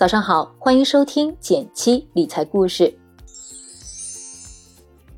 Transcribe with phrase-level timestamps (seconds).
[0.00, 2.90] 早上好，欢迎收听减七理财故事。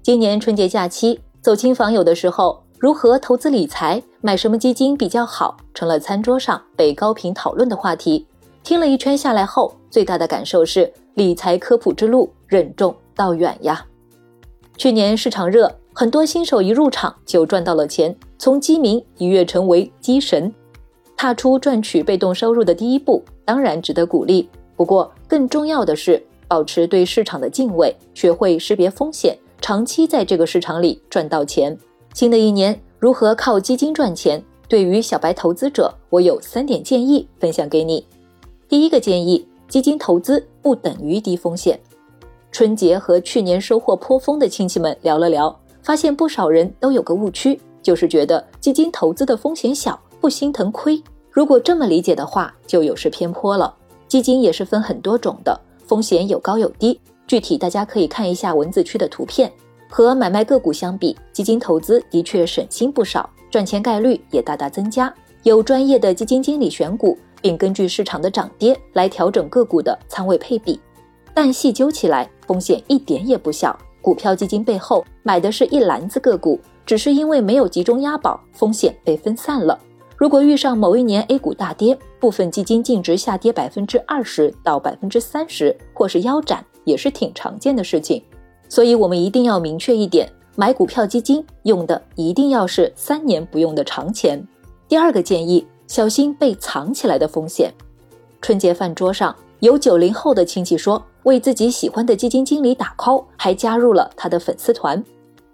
[0.02, 8.26] 今年春节假期走亲访友的时候，如何投资理财、买什么基金比较好，成了餐桌上被高频讨论的话题。
[8.64, 13.86] 听了一圈下来后，最大的感受是理财科普之路任重道远呀。
[14.76, 20.52] 去年市场热，很多新手一入场就赚到了钱，从基民一跃成为基神，
[21.16, 24.48] 踏出赚取被动收入的第一步，当然值得鼓励。
[24.82, 31.78] 不过，更重要的是保持对市场的敬畏，学会识别风险，长期在这个市场里赚到钱。
[32.14, 34.42] 新的一年如何靠基金赚钱？
[34.66, 38.04] 对于小白投资者，我有三点建议分享给你。
[38.68, 41.78] 第一个建议，基金投资不等于低风险。
[42.50, 51.00] 春节和去年收获颇丰的亲戚们聊了聊，发现不少人都有个误区，就是觉得基金投资的风险小，不心疼亏。
[51.30, 53.72] 如果这么理解的话，就有失偏颇了。
[54.12, 59.50] 基金也是分很多种的，风险有高有低，具体大家可以看一下文字区的图片。
[59.88, 65.10] 和买卖个股相比，基金投资的确省心不少，赚钱概率也大大增加。
[65.44, 70.78] 有专业的基金经理选股，并根据市场的涨跌来调整个股的仓位配比。
[71.32, 73.74] 但细究起来，风险一点也不小。
[74.02, 79.78] 股票基金背后买的是一篮子个股，只是因为没有集中押宝，风险被分散了。
[80.22, 88.22] 如果遇上某一年 A 股大跌，部分基金净值下跌百分之二十到百分之三十，或是腰斩，也是挺常见的事情。
[88.68, 94.40] 所以，我们一定要明确一点，买股票基金用的一定要是三年不用的长钱。
[94.86, 97.74] 第二个建议，小心被藏起来的风险。
[98.40, 105.02] 春节饭桌上，有九零后的亲戚说，为自己喜欢的基金经理打 call，还加入了他的粉丝团。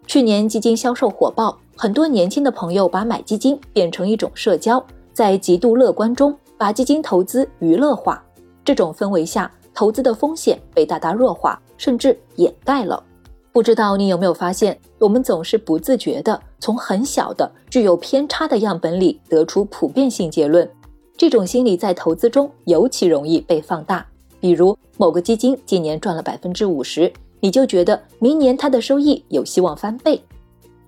[0.06, 1.58] 去年基金销售火爆。
[1.80, 8.20] 很多年轻的朋友把买基金变成一种社交，在极度乐观中把基金投资娱乐化。
[8.64, 13.00] 这种氛围下，投资的风险被大大弱化，甚至掩盖了。
[13.52, 20.68] 不知道你有没有发现，我们总是不自觉地从很小的具有偏差的样本里得出普遍性结论。
[21.16, 24.04] 这种心理在投资中尤其容易被放大。
[24.40, 30.20] 比如某个基金今年赚了百分之五十，你就觉得明年它的收益有希望翻倍。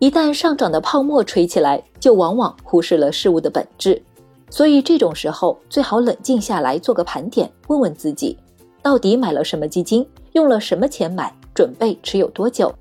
[0.01, 4.03] 一旦上涨的泡沫吹起来，就往往忽视了事物的本质，
[4.49, 8.39] 所以这种时候最好冷静下来，做个盘点，问问自己，
[8.81, 12.75] 到底买了什么基金，用了什么钱买，准备持有多久？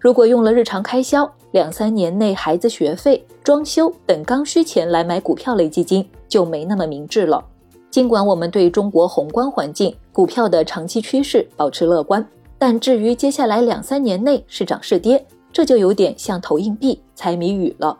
[0.00, 7.44] 如果用了日常开销、两三年内孩子学费、装修等刚需钱来买股票类基金，就没那么明智了。
[7.92, 12.26] 尽管我们对中国宏观环境、股票的长期趋势保持乐观，
[12.58, 17.98] 但至于接下来两三年内是涨是跌，这就有点像投硬币、猜谜语了。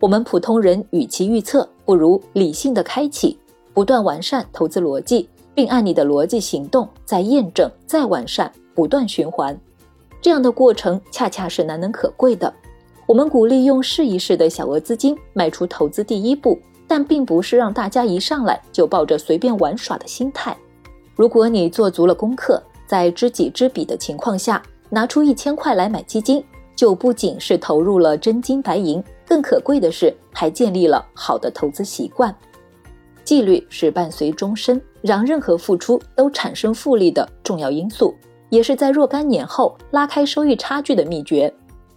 [0.00, 3.38] 我们普通人与其预测，不如理性的开启，
[3.72, 9.58] 不断完善投资逻辑，并按你的逻辑行动，再验证、再完善，不断循环。
[10.20, 12.52] 这样的过程恰恰是难能可贵的。
[13.06, 16.58] 我们鼓励用试一试的小额资金迈出投资第一步，
[16.88, 20.56] 但并不是让大家一上来就抱着随便玩耍的心态。
[21.14, 26.44] 如果你做足了功课，在知己知彼的情况下，拿出一千块来买基金。
[26.76, 32.34] 就不仅是投入了真金白银，更可贵的是还建立了好的投资习惯。
[33.24, 38.14] 纪律是伴随终身，让任何付出都产生复利的重要因素，
[38.50, 41.52] 也是在若干年后拉开收益差距的秘诀。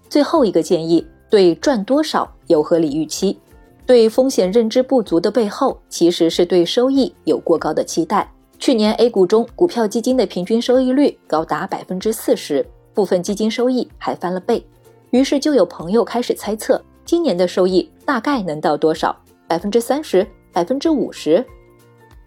[0.10, 3.38] 最后一个建议，对赚多少有合理预期。
[3.86, 8.30] 对风险认知不足的背后，其实是对收益有过高的期待。
[8.60, 12.66] 去年 A 股中股票基金的平均收益率高达百分之四十。
[12.98, 14.66] 部分基金收益还翻了倍，
[15.12, 19.16] 于是就有朋友开始猜测今年的收益大概能到多少？
[19.48, 20.26] 百分之三十？
[20.52, 21.46] 百分之五十？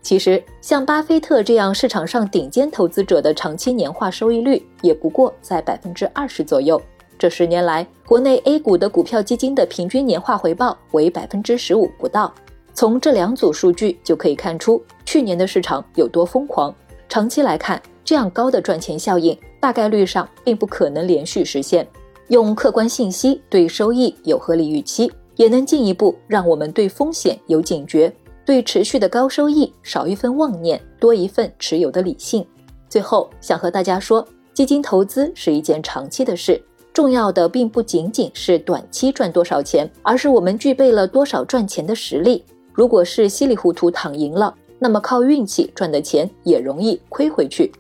[0.01, 6.81] 其实像巴菲特这样市场上顶尖投资者的长期年化收益率也不过在百分之二十左右。
[7.19, 12.33] 这十年来，国内 A 股的股票基金的平均年化回报为百分之十五不到。
[12.73, 16.73] 从这两组数据就可以看出去年的市场有多疯狂。
[17.09, 19.39] 长期来看，这样高的赚钱效应。
[19.61, 21.87] 大概率上并不可能连续实现。
[22.27, 28.13] 用客观信息对收益有合理预期，也能进一步让我们对风险有警觉，
[28.45, 32.45] 对持续的高收益少一份妄念，多一份持有的理性。
[32.89, 36.61] 最后想和大家说，基金投资是一件长期的事，
[36.93, 42.45] 重要的并不仅仅是短期赚多少钱，而是我们具备了多少赚钱的实力。
[42.73, 47.71] 如果是稀里糊涂躺赢了，那么靠运气赚的钱也容易亏回去。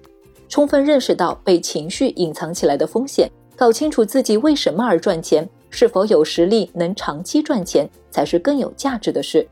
[0.50, 9.47] 充分认识到被情绪隐藏起来的风险，搞清楚自己为什么而赚钱，是否有实力能长期赚钱，才是更有价值的事。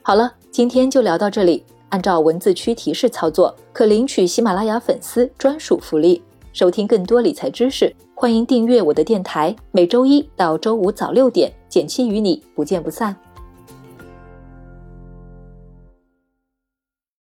[0.00, 6.22] 好了，今天就聊到这里，按照文字区提示操作，可领取喜马拉雅粉丝专属福利。
[6.54, 9.54] 收听更多理财知识，欢迎订阅我的电台。
[9.70, 13.14] 每周一到周五早六点，减七与你不见不散。